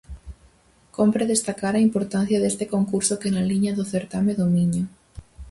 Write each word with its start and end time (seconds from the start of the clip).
Cómpre 0.97 1.23
destacar 1.31 1.73
a 1.75 1.85
importancia 1.87 2.41
deste 2.43 2.65
concurso 2.73 3.19
que 3.21 3.33
na 3.35 3.43
liña 3.51 3.71
do 3.77 3.85
Certame 3.93 4.31
do 4.39 4.45
Miño. 4.55 4.83